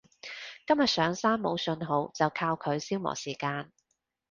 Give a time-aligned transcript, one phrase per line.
[0.65, 3.71] 今日上山冇訊號就靠佢消磨時間